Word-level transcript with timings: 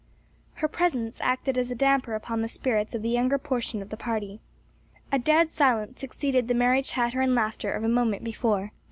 Her 0.55 0.67
presence 0.67 1.19
acted 1.21 1.59
as 1.59 1.69
a 1.69 1.75
damper 1.75 2.15
upon 2.15 2.41
the 2.41 2.49
spirits 2.49 2.95
of 2.95 3.03
the 3.03 3.09
younger 3.09 3.37
portion 3.37 3.83
of 3.83 3.89
the 3.91 3.97
party. 3.97 4.39
A 5.11 5.19
dead 5.19 5.51
silence 5.51 5.99
succeeded 5.99 6.47
the 6.47 6.55
merry 6.55 6.81
chatter 6.81 7.21
and 7.21 7.35
laughter 7.35 7.71
of 7.71 7.83
a 7.83 7.87
moment 7.87 8.23
before. 8.23 8.71